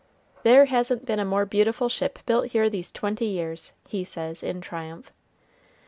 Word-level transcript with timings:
"There 0.41 0.65
hasn't 0.65 1.05
been 1.05 1.19
a 1.19 1.25
more 1.25 1.45
beautiful 1.45 1.87
ship 1.87 2.17
built 2.25 2.53
here 2.53 2.71
these 2.71 2.91
twenty 2.91 3.27
years," 3.27 3.73
he 3.87 4.03
says, 4.03 4.41
in 4.41 4.59
triumph. 4.59 5.11